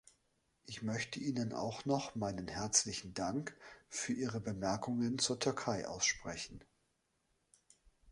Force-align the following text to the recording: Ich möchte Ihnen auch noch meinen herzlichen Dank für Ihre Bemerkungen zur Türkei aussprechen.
Ich 0.65 0.81
möchte 0.81 1.19
Ihnen 1.19 1.53
auch 1.53 1.85
noch 1.85 2.15
meinen 2.15 2.47
herzlichen 2.47 3.13
Dank 3.13 3.55
für 3.87 4.13
Ihre 4.13 4.39
Bemerkungen 4.39 5.19
zur 5.19 5.39
Türkei 5.39 5.87
aussprechen. 5.87 6.63